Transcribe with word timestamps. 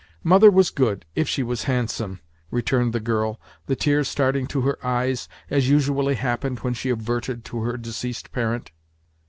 "Mother 0.23 0.49
was 0.49 0.71
good, 0.71 1.05
if 1.13 1.29
she 1.29 1.43
was 1.43 1.65
handsome," 1.65 2.21
returned 2.49 2.91
the 2.91 2.99
girl, 2.99 3.39
the 3.67 3.75
tears 3.75 4.07
starting 4.07 4.47
to 4.47 4.61
her 4.61 4.83
eyes, 4.83 5.29
as 5.51 5.69
usually 5.69 6.15
happened 6.15 6.57
when 6.61 6.73
she 6.73 6.89
adverted 6.89 7.45
to 7.45 7.61
her 7.61 7.77
deceased 7.77 8.31
parent. 8.31 8.71